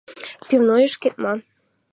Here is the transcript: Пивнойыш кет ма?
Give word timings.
Пивнойыш 0.47 0.93
кет 1.01 1.15
ма? 1.23 1.33